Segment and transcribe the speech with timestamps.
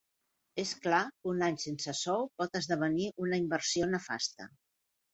[0.63, 4.53] És clar que un any sense sou pot esdevenir una inversió nefasta.